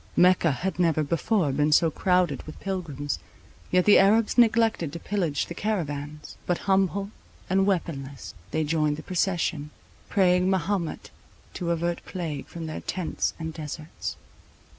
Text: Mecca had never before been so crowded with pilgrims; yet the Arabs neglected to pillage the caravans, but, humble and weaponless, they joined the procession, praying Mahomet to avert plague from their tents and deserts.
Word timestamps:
Mecca 0.17 0.51
had 0.51 0.79
never 0.79 1.03
before 1.03 1.51
been 1.51 1.71
so 1.71 1.91
crowded 1.91 2.41
with 2.47 2.59
pilgrims; 2.59 3.19
yet 3.69 3.85
the 3.85 3.99
Arabs 3.99 4.35
neglected 4.35 4.91
to 4.91 4.99
pillage 4.99 5.45
the 5.45 5.53
caravans, 5.53 6.37
but, 6.47 6.57
humble 6.65 7.11
and 7.51 7.67
weaponless, 7.67 8.33
they 8.49 8.63
joined 8.63 8.97
the 8.97 9.03
procession, 9.03 9.69
praying 10.09 10.49
Mahomet 10.49 11.11
to 11.53 11.69
avert 11.69 12.03
plague 12.03 12.47
from 12.47 12.65
their 12.65 12.81
tents 12.81 13.35
and 13.37 13.53
deserts. 13.53 14.15